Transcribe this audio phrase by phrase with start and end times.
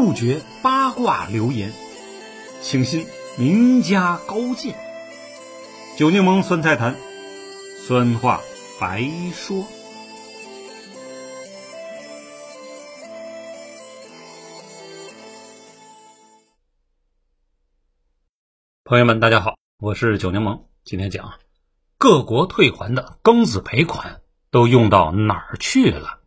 [0.00, 1.72] 不绝八卦流言，
[2.62, 3.04] 请信
[3.36, 4.78] 名家高见。
[5.96, 6.94] 酒柠檬酸菜坛，
[7.84, 8.40] 酸话
[8.80, 9.66] 白说。
[18.84, 20.62] 朋友们，大家好，我是酒柠檬。
[20.84, 21.40] 今天讲
[21.98, 24.20] 各国退还的庚子赔款
[24.52, 26.17] 都用到哪儿去了？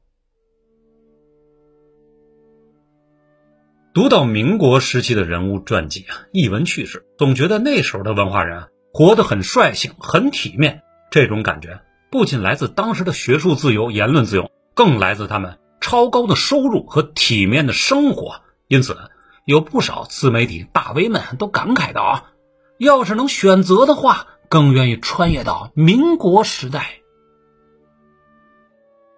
[3.94, 10.82] 读到民国时期的人物传记啊，译闻趣事，总觉得那时候的文化人活得很率性、很体面。
[11.12, 18.44] 这种感觉不仅来自当时的学术自由、言论自由，更来自他们超高的收入和体面的生活。
[18.70, 18.98] 因此，
[19.44, 22.32] 有不少自媒体大 V 们都感慨道啊。
[22.78, 27.02] 要是能选择的话，更愿意穿越到民国时代。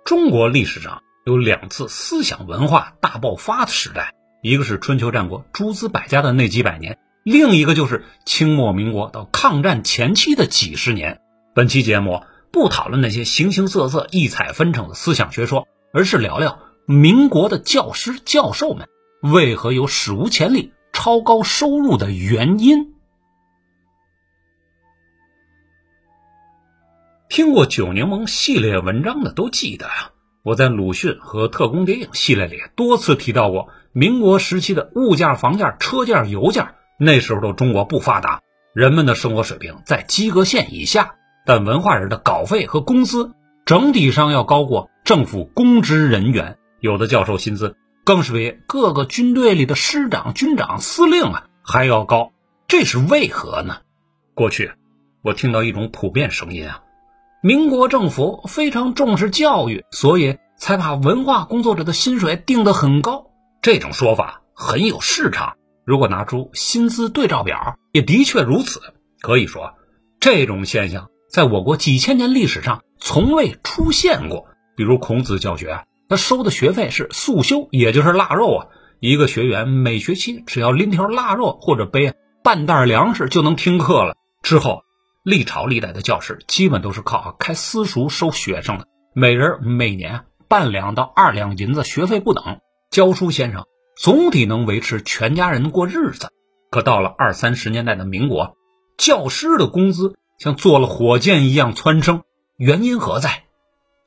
[0.04, 11.21] 中国历史上有两次思想文化大爆发的时代，一个是春秋战国诸子百家的那几百年，另一个就是清末民国到抗战前期的几十年。
[11.55, 18.90] 本期节目不讨论那些形形色色、异彩纷呈的思想学说，而是聊聊民国的教师教授们
[19.21, 22.96] 为何有史无前例超高收入的原因。
[27.29, 30.12] 听过九柠檬系列文章的都记得啊，
[30.44, 38.41] 我在鲁迅和特工谍影系列里多次提到过，民国时期的物价、房价、车价、油价，那时候的中国不发达，
[38.74, 43.32] 人们的生活水平在及格线以下，但文化人的稿费和工资
[43.64, 52.34] 整体上要高过政府公职人员，有的教授薪资更是比各个军队里的师长、军长、司令啊还要高，
[52.68, 53.77] 这是为何呢？
[54.34, 54.74] 过去
[55.21, 56.82] 我听到一种普遍声音啊。
[57.46, 63.26] 民国政府非常重视教育，所以才把文化工作者的薪水定得很高。
[63.62, 65.56] 这种说法很有市场。
[65.84, 68.80] 如果拿出薪资对照表，也的确如此。
[69.20, 69.74] 可以说，
[70.22, 74.46] 这种现象在我国几千年历史上从未出现过。
[74.78, 78.68] 比如孔子教学，他收的学费是素修，也就是腊肉啊。
[79.02, 84.16] 一个学员每学期只要拎条腊肉或者背半袋粮食就能听课了。
[84.42, 84.83] 之后。
[85.23, 92.59] 历朝历代的教师基本都是靠开私塾收学生的，每人每年半两到二两银子学费不等，
[92.91, 96.28] 教书先生总体能维持全家人过日子。
[96.69, 98.57] 可到了二三十年代的民国，
[98.97, 102.23] 教师的工资像坐了火箭一样蹿升，
[102.57, 103.44] 原因何在？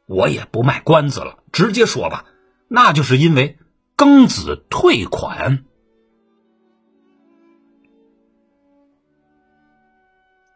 [0.07, 2.27] 我也不卖关子了，直接说吧，
[2.69, 3.57] 那就是因为
[3.97, 5.65] 庚子退款。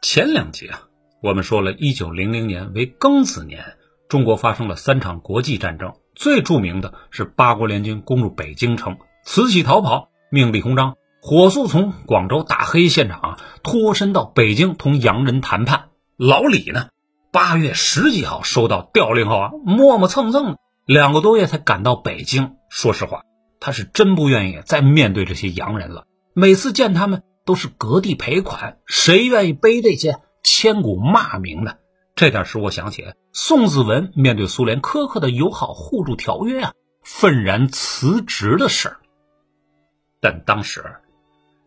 [0.02, 0.84] 前两集啊，
[1.22, 3.76] 我们说了一九零零年为庚子年，
[4.08, 15.90] 中国发生了三场国际战争，最著名的是八国联军攻入北京城，慈禧逃跑，命李鸿章火速从广州大黑现场啊脱身到北京同洋人谈判。
[16.16, 16.88] 老李呢，
[17.30, 20.56] 八月十几号收到调令后啊，磨磨蹭蹭
[20.86, 22.56] 两个多月才赶到北京。
[22.70, 23.24] 说实话，
[23.60, 27.22] 他是真不愿意再面对这些洋人了，每次见他们。
[27.44, 31.74] 都是割地赔款，谁愿意背这些千古骂名呢？
[32.14, 38.96] 这点使我想起宋子文面对苏联苛刻的友好互助条约啊，愤然辞职的事儿。
[40.20, 40.96] 但当时，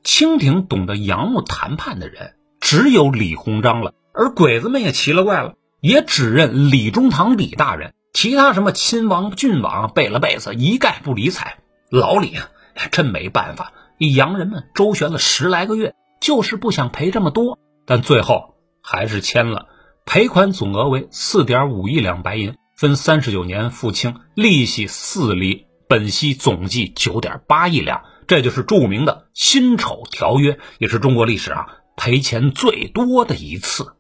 [0.03, 11.57] 清廷懂得洋务谈判的人只有李鸿章了，而鬼子们也奇了怪了，也只认李中堂李大人，其他什么亲王郡王贝勒贝子一概不理睬。
[11.90, 12.50] 老李啊，
[12.91, 13.73] 真没办法。
[14.03, 19.68] 与洋人们周旋了十来个月，就是不想赔这么多，但最后还是签了，
[20.06, 33.96] 赔款总额为四点五亿两白银，分三十九年付清，利息四厘，本息总计九点八亿两，这就是著名的辛丑条约，也是中国历史上赔钱最多的一次。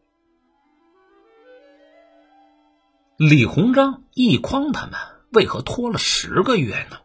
[3.15, 4.95] 李鸿章、奕匡他们
[5.31, 6.97] 为何拖了十个月呢？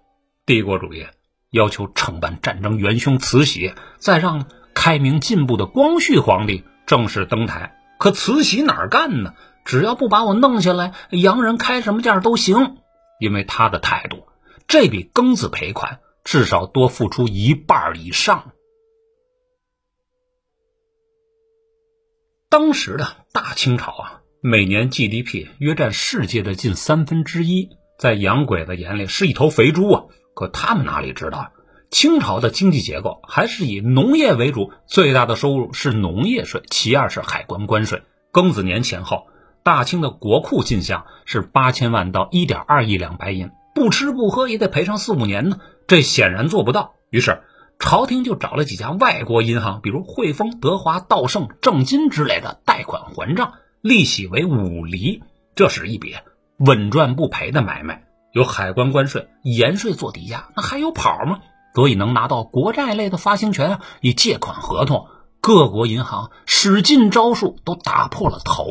[0.44, 1.06] 帝国主义。
[1.50, 7.74] 要求惩办战争元凶慈禧，再让开明进步的光绪皇帝正式登台。
[7.98, 9.34] 可慈禧哪干呢？
[9.64, 12.76] 只要不把我弄下来，洋人开什么价都行。
[13.18, 14.26] 因为他的态度，
[14.66, 18.52] 这笔庚子赔款至少多付出一半以上。
[22.48, 30.04] 当时的大清朝啊，每年 GDP 约占世界的近三分之一，在洋鬼子眼里是一头肥猪啊。
[30.38, 31.50] 可他们哪里知道，
[31.90, 38.04] 清朝的经济结构还是以农业为主，最大的收入是农业税，其二是海关关税。
[38.32, 39.26] 庚子年前后，
[39.64, 45.58] 大清的国库进项是八千万到一点二亿两白银，不吃不喝也得赔上四五年呢。
[45.88, 46.94] 这显然做不到。
[47.10, 47.42] 于是，
[47.80, 55.24] 朝廷就找了几家外国银行，比如汇丰、德华、道盛、正金之类的贷款还账，利息为五厘，
[55.56, 56.14] 这是一笔
[56.58, 58.04] 稳赚不赔的买卖。
[58.32, 61.40] 有海关关税、盐税做抵押，那还有跑吗？
[61.74, 65.06] 所以能拿到国债类的发行权啊，以借款合同。
[65.40, 68.66] 各国银行使尽招数，都打破了头。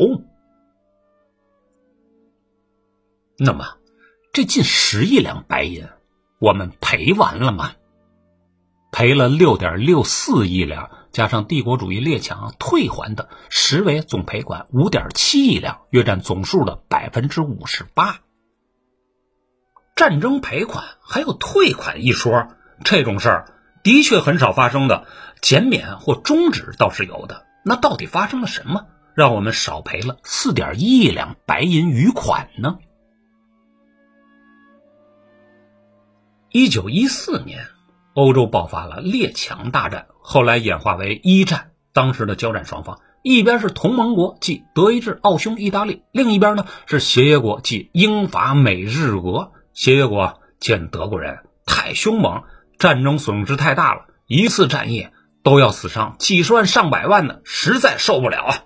[3.37, 3.77] 那么，
[4.33, 5.87] 这近十亿两白银，
[6.39, 7.71] 我们赔完了吗？
[8.91, 18.19] 赔了六点六四亿两，加上帝国主义列强退还的，实为总赔款五点七亿两，约占总数的百分之五十八。
[19.97, 22.49] 战争赔款还有退款一说，
[22.85, 25.07] 这种事儿的确很少发生的。
[25.41, 28.85] 减免或终止倒是有的，那到底发生了什么，
[29.15, 32.77] 让我们少赔了四点一亿两白银余款呢？
[36.51, 37.67] 一九一四年，
[38.13, 41.71] 欧洲爆发了列强大战，后来演化为一战。
[41.93, 49.53] 当时的交战双方，一边是同盟国，即德意志、奥匈、意大利；另一边呢是协约国，即英法美日俄。
[49.77, 52.45] 协约国见德国人太凶猛，
[52.79, 55.09] 战争损失太大了，一次战役。
[55.43, 58.63] 都要死伤几十万上百万的，实在受不了啊！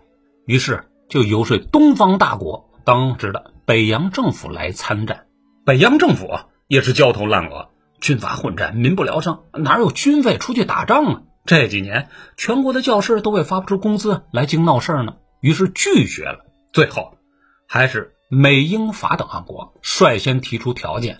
[0.47, 5.27] 于是就游说东方大国，当时的北洋政府来参战。
[5.63, 7.69] 北洋政府也是焦头烂额，
[7.99, 11.21] 军阀混战，民不聊生，哪有军费出去打仗啊？
[11.45, 16.47] 这几年全国的教师都为发不出工资来京闹事呢，于是拒绝了。
[16.73, 17.19] 最后
[17.67, 21.19] 还是美、英、法等国国率先提出条件，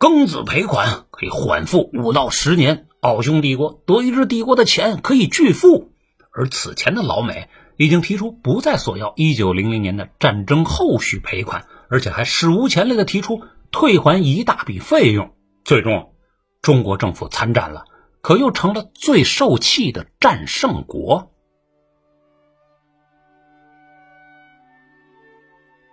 [0.00, 2.88] 庚子赔款可以缓付五到十年。
[2.98, 5.92] 奥匈帝国、德意志帝国的钱可以拒付，
[6.32, 13.40] 而此前的老美已经提出不再索要1900年的战争后续赔款，而且还史无前例的提出
[13.70, 15.30] 退还一大笔费用。
[15.64, 16.12] 最终，
[16.60, 17.84] 中国政府参战了，
[18.20, 21.30] 可又成了最受气的战胜国。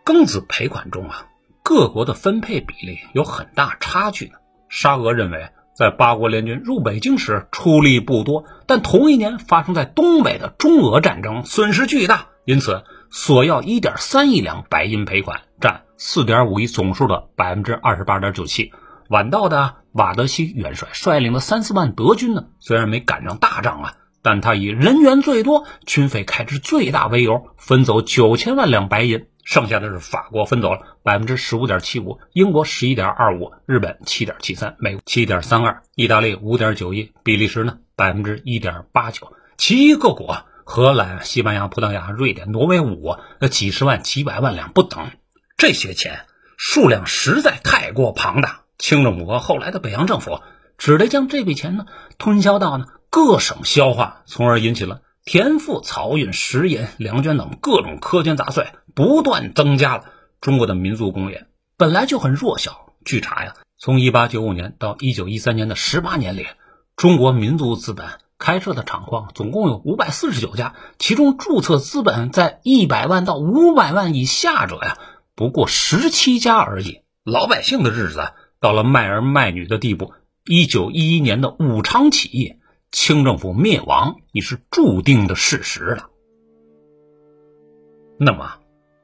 [0.05, 1.25] 庚子赔款中啊，
[1.63, 4.35] 各国的分配比例有很大差距呢。
[4.69, 5.49] 沙俄认为。
[5.77, 18.71] 在八国联军入北京时出力不多，但同一年发生在东北的中俄战争损失巨大，因此索要一点三亿两白银赔款，占四点五亿总数的百分之二十八点九七。
[19.09, 23.95] 晚到的瓦德西元帅率领的三四万德军呢，虽然没赶上大仗啊，
[24.25, 29.27] 但他以人员最多、军费开支最大为由，分走九千万两白银。
[29.43, 45.11] 剩下的是法国分走了百分之十五点七五，英国十一点二五，日本七点七三，美国七点三二，意大利五点九一，比利时呢百分之一点八九，其余各国荷兰、西班牙、葡萄牙、瑞典、挪威五那几十万、几百万两不等，
[45.55, 46.25] 这些钱
[46.57, 50.41] 数量实在太过庞大，清政府和后来的北洋政府
[50.79, 51.85] 只得将这笔钱呢
[52.17, 58.67] 吞销到呢各省消化，从而引起了田赋、漕运、食盐、粮捐等各种苛捐杂税。
[58.93, 60.03] 不断增加了
[60.41, 61.47] 中国的民族工业
[61.77, 62.91] 本来就很弱小。
[63.05, 66.45] 据查呀，从一八九五年到一九一三年的十八年里，
[66.97, 68.05] 中国民族资本
[68.37, 74.97] 开设的厂矿总共有五百四十九家，其中注册资本在一百万到五百万以下者呀，
[75.35, 76.99] 不过十七家而已。
[77.23, 80.11] 老百姓的日子到了卖儿卖女的地步。
[80.43, 82.55] 一九一一年的武昌起义，
[82.95, 86.09] 清政府灭亡已是注定的事实了。
[88.17, 88.59] 那么。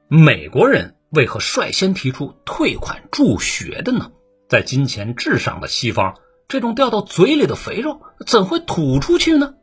[0.08, 4.12] 美国人为何率先提出退款助学的呢？
[4.50, 6.16] 在金钱至上的西方，
[6.50, 9.54] 这种掉到嘴里的肥肉怎会吐出去呢？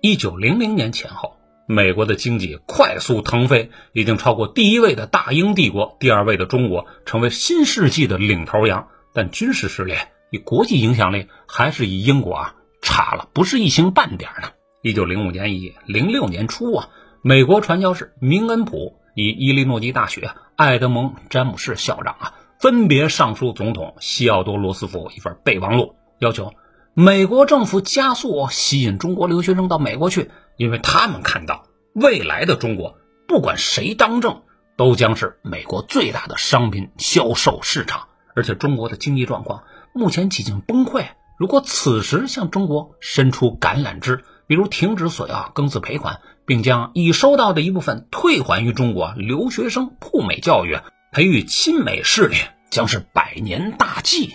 [0.00, 8.88] 一九零零年前后，美国的经济快速腾飞，已经超过第一位的大英帝国，第二位的中国，成为新世纪的领头羊。
[9.12, 9.94] 但军事实力
[10.30, 12.54] 与国际影响力还是以英国啊
[12.90, 14.48] 差了不是一星半点呢。
[14.82, 16.88] 一九零五年一零六年初啊，
[17.22, 18.96] 美国传教士明恩普。
[19.16, 26.54] 以伊利诺伊大学爱德蒙·詹姆士校长啊，分别上书总统西奥多·罗斯福一份备忘录，要求
[26.94, 32.94] 美国政府加速吸引中国留学生到美国去，因为他们看到未来的中国，
[33.26, 34.42] 不管谁当政，
[34.76, 38.06] 都将是美国最大的商品销售市场，
[38.36, 41.04] 而且中国的经济状况目前几近崩溃。
[41.40, 46.20] 如果此时向中国伸出橄榄枝，比如停止索要庚子赔款。
[46.46, 50.80] 并将已收到的一部分退还于中国留学生赴美教育，
[51.12, 52.34] 培育亲美势力，
[52.70, 54.34] 将是百年大计。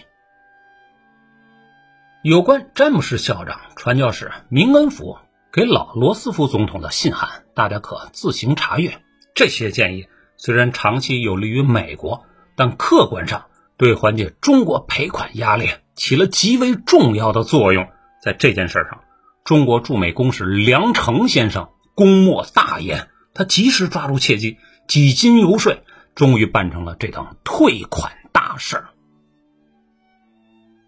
[2.23, 5.17] 有关詹姆士校长、传教士明恩福
[5.51, 9.01] 给老罗斯福总统的信函，大家可自行查阅。
[9.33, 10.07] 这些建议
[10.37, 12.23] 虽然长期有利于美国，
[12.55, 17.87] 但客观上对缓解中国赔款压力起了极为重要的作用。
[18.21, 19.03] 在这件事上，
[19.43, 25.77] 中国驻美公使梁诚先生功莫大焉，他及时抓住契机，几经游说，
[26.15, 28.89] 终于办成了这档退款大事儿。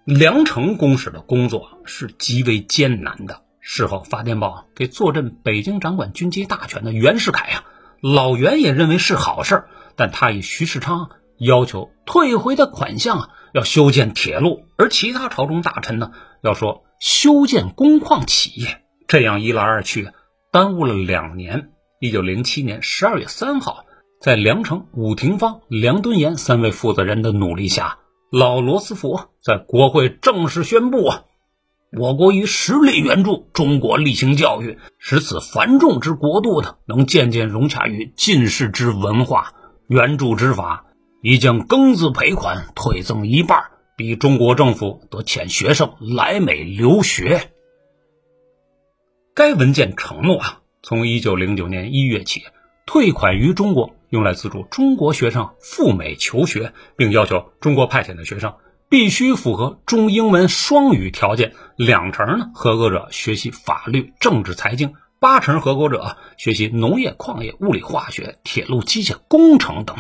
[0.04, 3.44] 梁诚公使的工作是极为艰难的。
[3.60, 7.66] 事后发电报给坐镇北京、掌管军机大权的袁世凯呀，
[8.00, 9.66] 老袁也认为是好事
[9.98, 16.12] 但他与徐世昌要求退回的款项啊，要修建铁路，而其他朝中大臣呢，
[16.44, 18.84] 要说修建工矿企业。
[19.08, 20.12] 这样一来二去，
[20.52, 21.72] 耽误了两年。
[22.00, 23.86] 一九零七年十二月三号，
[24.22, 27.98] 在梁诚、武廷芳、梁敦彦三位负责人的努力下，
[28.32, 31.24] 老罗斯福在国会正式宣布啊。
[31.98, 39.54] 我国以实力援助中国例行教育，使此繁重之国度呢，能渐渐融洽于进士之文化。
[39.88, 40.86] 援助之法
[41.22, 43.64] 已将庚子赔款退赠一半，
[43.96, 47.52] 逼中国政府得遣学生来美留学。
[49.34, 52.44] 该文件承诺啊，从一九零九年一月起，
[52.86, 58.54] 退款于中国，用来资助中国学生赴美求学，并要求中国派遣的学生。
[58.90, 69.98] 必须符合中英文双语条件，两成呢合格者学习法律、政治、财经，八成合格者学习农业、矿业、物理、化学、铁路、机械工程等。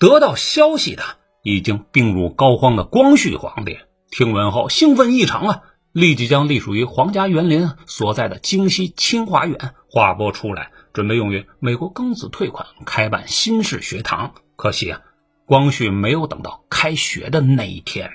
[0.00, 1.02] 得到消息的
[1.42, 3.78] 已经病入膏肓的光绪皇帝
[4.10, 14.32] 听闻后兴奋异常啊，立即将隶属于皇家园林所在的京西清华园划拨出来，准备用于美国庚子退款，开办新式学堂。
[14.56, 15.02] 可惜啊。
[15.44, 18.08] 光绪没有等到开学的那一天。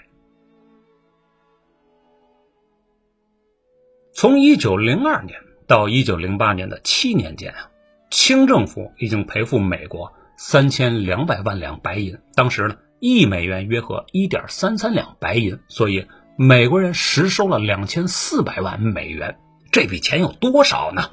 [4.14, 5.38] 从一九零二年
[5.68, 7.70] 到一九零八年的七年间啊，
[8.10, 19.38] 清政府已经赔付美国三千两百万两白银，当时呢一美元约合一点三三两白银，所以美国人实收了两千四百万美元。
[19.72, 21.10] 这笔钱有多少呢？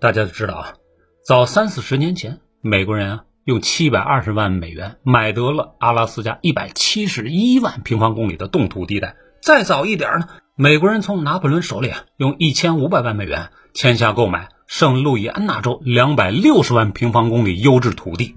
[0.00, 0.74] 大家都知道啊，
[1.24, 3.24] 早三四十年前，美国人啊。
[3.46, 9.14] 用七百二十万美元买得了阿拉斯加一百七十一万平方公里的冻土地带。
[9.40, 18.36] 再早一点呢，美国人从拿破仑手里啊用一千五百万美元签下购买圣路易安那州两百六十万平方公里优质土地。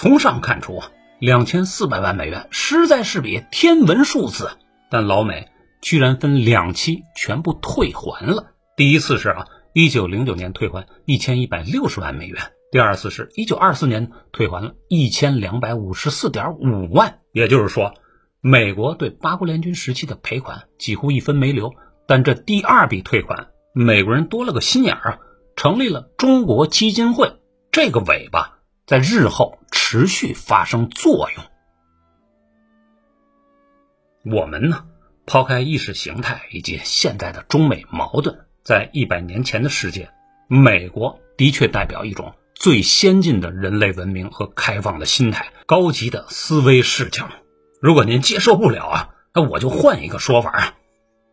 [0.00, 4.52] 从上看出啊，两千四百万美元实在是笔天文数字。
[4.88, 5.48] 但老美
[5.82, 8.52] 居然分两期全部退还了。
[8.76, 12.40] 第一次是啊，一九零九年退还一千一百六十万美元。
[12.70, 17.92] 第二次是1924年退还了一千两百五十四点五万，也就是说，
[18.40, 21.74] 美国对八国联军时期的赔款几乎一分没留。
[22.06, 25.18] 但这第二笔退款，美国人多了个心眼儿啊，
[25.56, 27.32] 成立了中国基金会，
[27.72, 28.57] 这个尾巴
[28.88, 31.44] 在日后持续发生作用。
[34.34, 34.86] 我们呢，
[35.26, 40.08] 抛开意识形态以及现在的中美矛盾，在一百年前的世界，
[40.48, 42.32] 美国的确代表一种。
[42.54, 47.28] 最先进的人类文明和开放的心态，高级的思维视角。
[47.82, 50.74] 如果您接受不了啊，那我就换一个说法啊。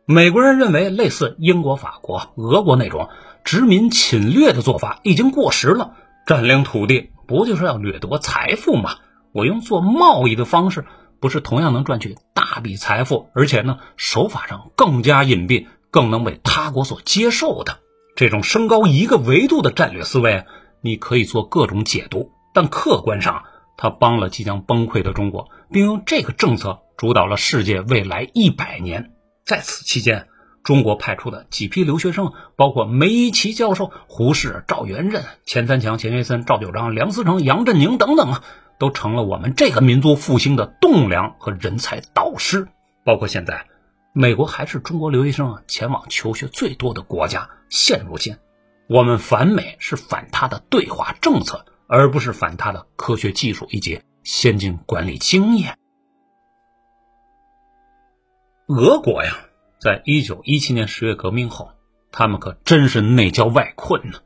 [0.06, 3.10] 美国人认为，类似英国、法国、俄国那种
[3.46, 5.96] 殖民侵略的做法已经过时了。
[6.26, 8.98] 占领土地不就是要掠夺财富吗？
[9.32, 10.86] 我用做贸易的方式，
[11.20, 17.80] 不是同样能赚取大笔财富，而且呢，手法上更加隐蔽，更能被他国所接受的
[18.16, 20.46] 这种升高一个维度的战略思维。
[20.82, 23.44] 你可以做各种解读，但客观上，
[23.78, 29.12] 他帮了即将崩溃的中国，并用这个政策主导了世界未来一百年。
[29.46, 30.28] 在此期间，
[30.66, 38.44] 中国派出的几批留学生，包括梅贻琦教授、胡适、赵元任、钱三强、钱学森、赵九章、梁思成、杨振宁等等啊，
[38.80, 42.68] 都成了我们这个民族复兴的栋梁和人才导师。
[43.04, 43.68] 包括现在，
[44.12, 47.48] 美国还是中国留学生前往求学最多的国家。
[47.70, 48.36] 现如今。
[48.88, 55.78] 我们反美是反他的对华政策，而不是反他的科学技术以及先进管理经验。
[58.68, 59.45] 俄国呀，
[59.86, 61.70] 在一九一七年十月革命后，
[62.12, 64.18] 他们可真是内焦外困呢。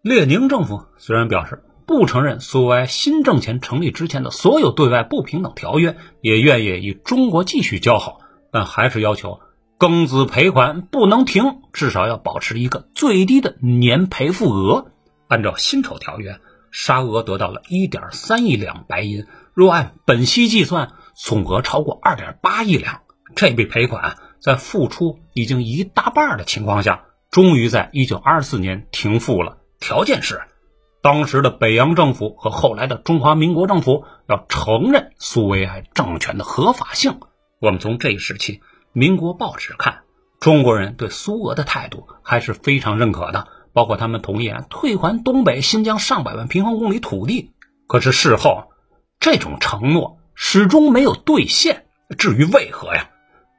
[0.00, 8.20] 列宁政府虽然表示不承认苏维埃新政权成立之前的所有对外不平等条约，也愿意与中国继续交好，
[8.50, 9.40] 但还是要求。
[9.78, 14.86] 庚子赔款不能停，至少要保持一个最低的年赔付额。
[15.28, 23.02] 按照辛丑条约，沙俄得到了一点三亿两白银，若按本息计算，总额超过二点八亿两。
[23.36, 29.56] 这笔赔款在付出已经一大半的情况下，终于在一九二四年停付了。
[29.80, 30.42] 条件是，
[31.00, 37.20] 当时的北洋政府和后来的中华民国政府要承认苏维埃政权的合法性。
[37.58, 38.60] 我们从这一时期
[38.92, 40.02] 民国报纸看，
[40.40, 47.52] 中国人对苏俄的态度还是非常认可的，包括他们同意退还东北、新疆上百万平方公里土地。
[47.86, 48.64] 可是事后，
[49.20, 51.86] 这种承诺始终没有兑现。
[52.18, 53.08] 至于为何呀，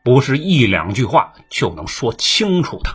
[0.05, 2.91] 不是一两句话就能说清楚的。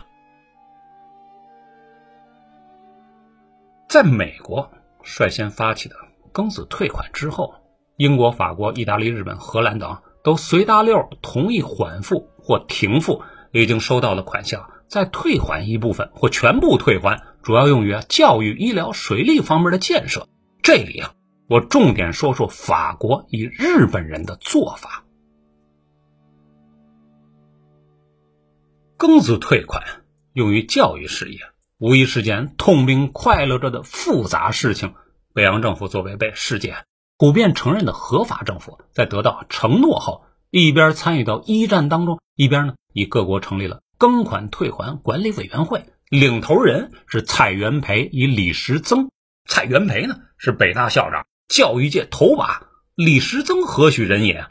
[3.89, 4.71] 在美国
[5.03, 5.95] 率先发起的
[6.31, 7.53] 庚子退款之后，
[7.97, 20.29] 英国、法国、意大利、日本、荷兰等都随大溜同意缓付或停付已经收到的款项，再退还一部分或全部退还，主要用于教育、医疗、水利方面的建设。
[20.63, 21.11] 这里啊，
[21.49, 25.03] 我重点说说法国与日本人的做法。
[29.01, 29.83] 庚子退款
[30.31, 31.39] 用于教育事业。
[31.79, 34.93] 无疑是件痛并快乐着的复杂事情。
[35.33, 36.85] 北洋政府作为被世界
[37.17, 49.09] 普遍承认的合法政府，在得到承诺后，一边参与到一战当中，一边呢，以各国成立了庚款退还管理委员会，领头人是蔡元培与李时增。
[49.47, 54.45] 蔡元培呢是北大校长，教育界头把；李时增何许人也？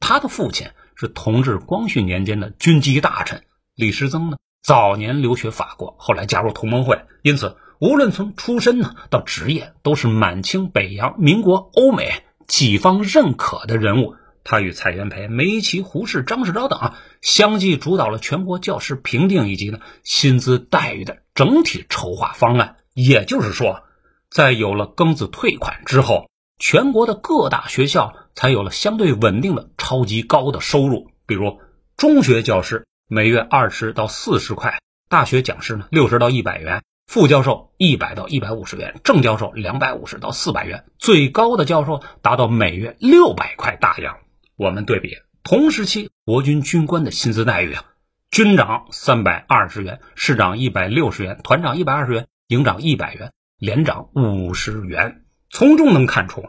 [0.00, 3.42] 他的父亲是同治、光绪年间的军机大臣。
[3.76, 4.38] 李时增呢？
[4.62, 14.16] 早年留学法国，后来加入同盟会，因此无论从出身呢到职业，都是满清、北洋、民国、欧美几方认可的人物。
[14.44, 22.76] 他与蔡元培、梅贻、胡适、张世钊等啊，相继主导了全国教师评定以及呢薪资待遇的整体筹划方案。
[22.94, 23.82] 也就是说，
[24.30, 31.60] 在有了庚子退款之后，全国的各大学校才有了相对稳定的超级高的收入，比如
[31.98, 32.86] 中学教师。
[33.08, 44.18] 每月二十到四十块，大学讲师呢六十到一百元，副教授一百到一百五十元，正教授两百五十到四百元，最高的教授达到每月六百块大洋。
[44.56, 47.84] 我们对比同时期国军军官的薪资待遇啊，
[48.32, 55.22] 军长三百二十元，师长一百六十元，团长一百二十元，营长一百元，连长五十元。
[55.48, 56.44] 从中能看出，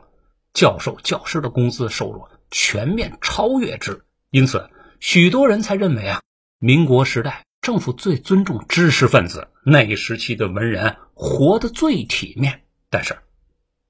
[0.53, 6.21] 教授教师的工资收入全面超越之，因此许多人才认为啊。
[6.59, 12.63] 民国时代，政府最尊重知识分子，那一时期的文人活得最体面。
[12.89, 13.15] 但是，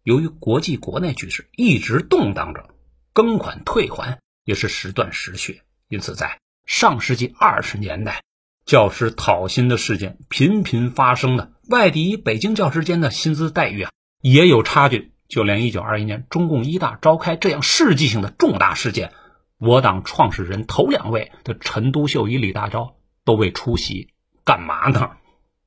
[0.04, 2.70] 由于国际国内局势一直动荡着，
[3.14, 8.22] 庚款退还也是时断时续，因此在上世纪二十年代，
[8.66, 15.14] 教师讨薪的事件频频发生的，外地与北京教师间的薪资待遇啊也有差距。
[15.30, 19.14] 就连一九二一年中共一大召开这样世纪性的重大事件。
[19.60, 22.93] 我党创始人头两位的陈独秀与李大钊
[23.26, 24.13] 都未出席，
[24.46, 25.17] 干嘛呢？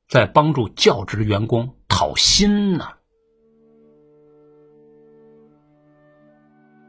[0.08, 2.86] 在帮助教职员工讨薪呢。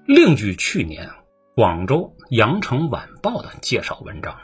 [0.05, 1.09] 另据去年
[1.55, 4.37] 广州《羊城晚报》的介绍文章，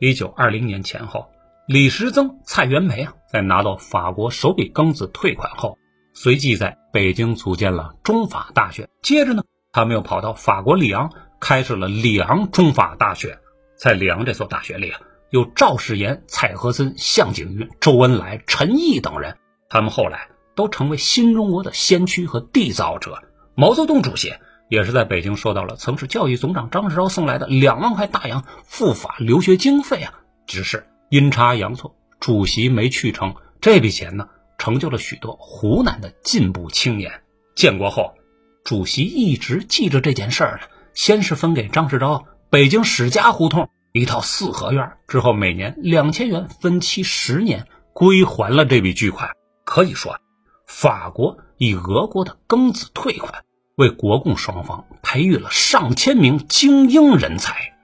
[0.00, 1.28] 一九二零年前后，
[1.68, 5.78] 李时增、蔡元培啊，在拿到法国首笔庚子退款后，
[6.14, 8.88] 随即在北京组建了中法大学。
[9.02, 11.12] 接着呢，他们又跑到法国里昂。
[11.42, 13.40] 开设了里昂中法大学，
[13.76, 15.00] 在里昂这所大学里啊，
[15.30, 19.36] 有赵世炎、蔡和森、向景云、周恩来、陈毅等人，
[19.68, 23.20] 他们后来都成为新中国的先驱和缔造者。
[23.56, 24.32] 毛泽东主席
[24.70, 30.14] 也是在北京收到了曾是教育总长张世钊送来的两万块大洋赴法留学经费啊，
[30.46, 33.34] 只是阴差阳错，主席没去成。
[33.60, 34.28] 这笔钱呢，
[34.58, 37.20] 成就了许多湖南的进步青年。
[37.56, 38.14] 建国后，
[38.62, 40.68] 主席一直记着这件事儿呢。
[40.94, 49.30] 先是分给张世钊北京史家胡同一套四合院，之后每年两千元，分期十年归还了这笔巨款。
[49.64, 50.18] 可以说，
[50.66, 53.44] 法国以俄国的庚子退款，
[53.76, 57.74] 为国共双方培育了上千名精英人才。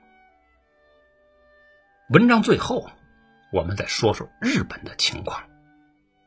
[2.11, 2.89] 文章最后，
[3.53, 5.43] 我们再说说日本的情况。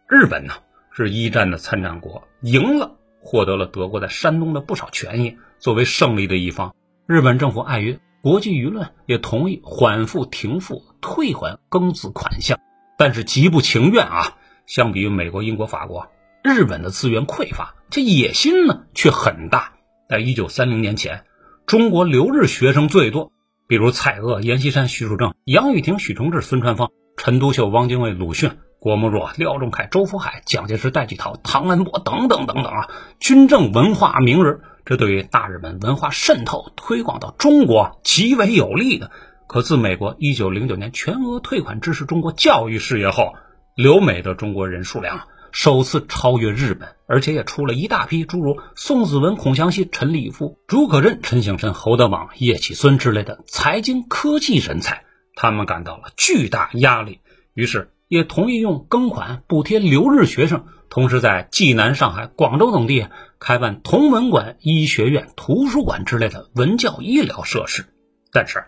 [0.08, 0.54] 日本呢
[0.92, 2.98] 是一战的参战国，赢了。
[3.24, 6.76] 获得了德国在山东的不少权益，作为胜利的一方，
[7.08, 12.60] 日本政府碍于国际舆论，也同意缓付、停付、退还庚子款项，
[12.98, 14.38] 但是极不情愿啊。
[14.68, 16.08] 相比于美国、英国、法国，
[16.44, 19.74] 日本的资源匮乏，这野心呢却很大。
[20.08, 21.26] 在一九三零年前，
[21.66, 23.32] 中国留日学生最多，
[23.68, 28.52] 比如蔡锷、阎锡山、徐树铮、杨玉婷、许崇智、孙传芳、陈独秀、汪精卫、鲁迅。
[28.82, 32.90] 郭沫若、廖仲恺、周福海、蒋介石、戴季陶、唐安波等等等等啊，
[33.20, 39.12] 军政文化名人，这对于大日本文化渗透推广到中国极为有利的。
[39.46, 43.36] 可自美国一九零九年全额退款支持中国教育事业后，
[43.76, 55.04] 留美的中国人数量首次超越日本，而且也出了一大批诸如宋子文、孔祥熙、陈立夫、竺可桢、陈省身、侯德榜、叶启孙之类的财经科技人才，
[55.36, 57.20] 他们感到了巨大压力，
[57.54, 63.08] 于是也同意用庚款补贴留日学生，同时在济南、上海、广州等地
[63.40, 67.86] 开办同文馆、医学院、图书馆之类的文教医疗设施。
[68.34, 68.66] 但是，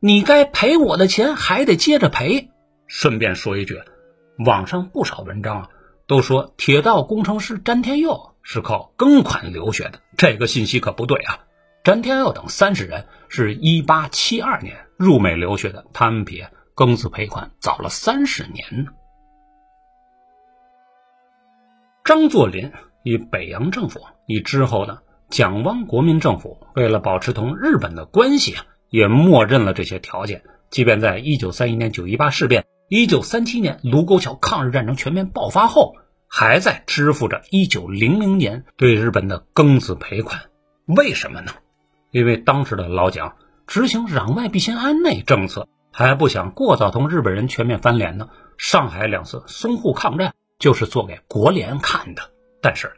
[0.00, 2.48] 你该赔我的钱还得接着赔。
[2.86, 3.78] 顺便说一句，
[4.38, 5.68] 网上不少文章啊。
[6.06, 11.40] 都说铁道工程师詹天佑是靠庚款留学的，这个信息可不对啊！
[11.84, 16.42] 詹天佑等三十人是一八七二年入美留学的，他们比
[16.78, 18.92] 庚子赔款早了三十年呢。
[22.04, 22.70] 张作霖
[23.02, 32.64] 与北洋政府与之后的蒋汪国民政府，为了保持同日本的关系啊，也默认了这些条件，即便在一九三一年九一八事变。
[32.88, 35.96] 一九三七年卢沟桥抗日战争全面爆发后，
[36.28, 40.42] 还在支付着一九零零年对日本的庚子赔款。
[40.86, 41.50] 为什么呢？
[42.12, 43.34] 因为当时的老蒋
[43.66, 48.28] 执行攘外必先安内政策，还不想过早同日本人全面翻脸呢。
[48.56, 52.22] 上海两次淞沪抗战就是做给国联看的。
[52.62, 52.92] 但是，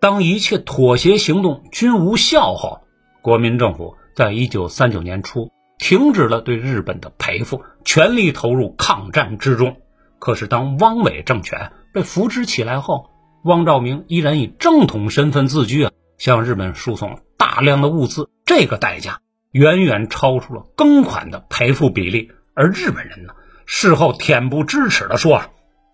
[0.00, 2.80] 当一切妥协行动均无效后，
[3.22, 5.52] 国民政府在一九三九年初。
[5.78, 9.76] 停止了对日本的赔付，全力投入抗战之中。
[10.18, 13.10] 可是，当汪伪政权被扶植起来后，
[13.44, 19.20] 汪兆铭依然以正统身份自居啊，向日本输送大量的物资，这个代价
[19.52, 22.32] 远远超出了庚款的赔付比例。
[22.54, 23.34] 而日本人呢，
[23.64, 25.44] 事后恬不知耻地说，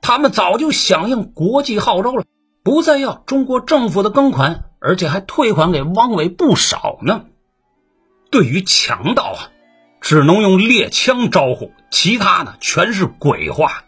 [0.00, 2.24] 他们早就响应国际号召了，
[2.64, 7.26] 不再要中国政府的庚款，而且还退款给汪伪不少呢。
[8.30, 9.50] 对于强盗啊！
[10.00, 13.84] 只能用猎枪招呼，其他呢全是鬼话。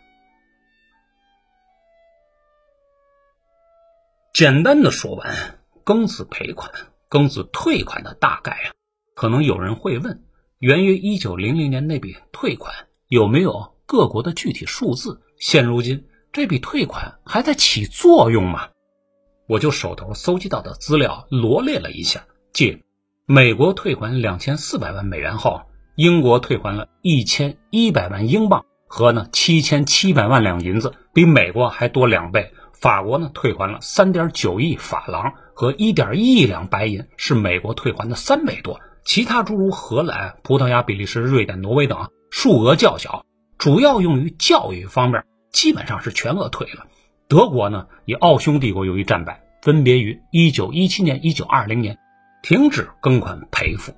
[4.33, 6.71] 简单的说完，庚子赔款、
[7.09, 8.73] 庚子退款的大概啊，
[9.21, 10.23] 可能有人会问：
[10.61, 12.75] 源于一九零零年那笔退款
[13.07, 15.21] 有没有各国的具体数字？
[15.39, 18.71] 现如今这笔退款还在起作用吗？
[19.47, 22.83] 我就手头搜集到的资料罗列了一下，即
[23.27, 25.61] 美国退还两千四百万美元后。
[25.97, 32.55] 英国退还了一千一百万英镑和呢七千七百万两银子，比美国还多两倍。
[32.73, 38.81] 法国呢退还了三点九亿法郎和一点一亿两白银，是美国退还的三倍多。
[39.05, 43.25] 其他诸如荷兰、葡萄牙、比利时、瑞典、挪威等，数额较小，
[43.59, 46.87] 主要用于教育方面，基本上是全额退了。
[47.29, 51.99] 德国呢，以奥匈帝国由于战败，分别于一九一七年、一九二零年
[52.43, 53.95] 停止更款赔付。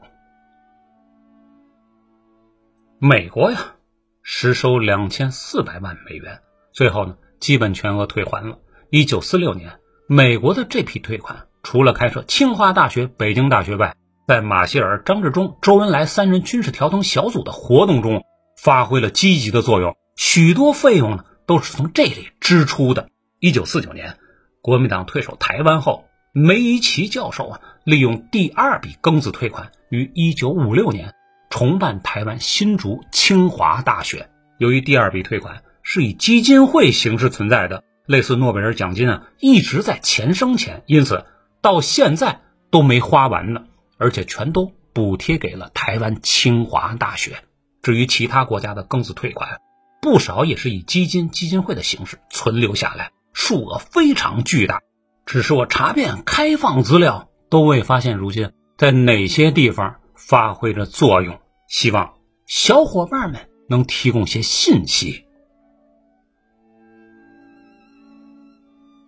[2.98, 3.74] 美国呀，
[4.22, 6.40] 实收两千四百万美元，
[6.72, 8.58] 最后呢，基本全额退还了。
[8.90, 13.96] 一九四六年，美国的这批退款，除了开设清华大学、北京大学外，
[14.32, 18.24] 在马歇尔、张治中、周恩来三人军事调停小组的活动中，
[18.56, 19.94] 发挥了积极的作用。
[20.16, 23.10] 许多费用呢，都是从这里支出的。
[23.40, 24.16] 一九四九年，
[24.62, 31.12] 国民党退守台湾后，梅贻琦教授啊，利用第二笔庚子退款，于一九五六年。
[31.50, 34.30] 重办台湾新竹清华大学。
[34.56, 41.26] 由于第二笔退款是以基金会形式存在的，类似诺贝尔奖金啊，一直在钱生钱，因此
[41.60, 42.40] 到现在
[42.70, 43.64] 都没花完呢，
[44.02, 47.44] 而且全都补贴给了台湾清华大学。
[47.82, 49.60] 至于其他国家的庚子退款，
[50.00, 54.80] 不少也是以基金基金会的形式存留下来，数额非常巨大。
[55.24, 61.38] 只是我查遍开放资料，都未发现如今在哪些地方发挥着作用。
[61.68, 62.14] 希望
[62.46, 65.24] 小伙伴们能提供些信息。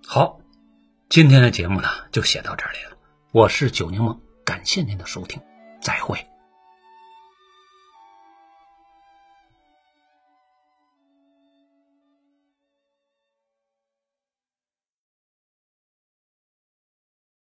[0.07, 0.38] 好，
[1.09, 2.96] 今天的节目呢就写到这里了。
[3.33, 5.40] 我是九柠檬，感谢您的收听，
[5.80, 6.18] 再会。